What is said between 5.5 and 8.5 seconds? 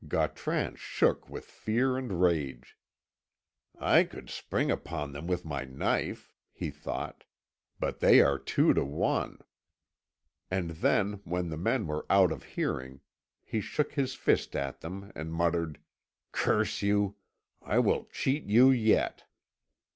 knife," he thought, "but they are